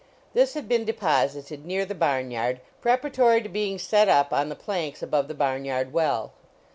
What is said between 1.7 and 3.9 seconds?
the barn yard, preparatory to being